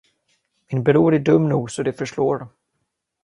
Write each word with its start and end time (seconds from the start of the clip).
Bror 0.85 1.11
min 1.11 1.17
är 1.27 1.39
nog 1.39 1.49
dum 1.51 1.67
så 1.67 1.83
det 1.83 1.93
förslår. 1.93 2.47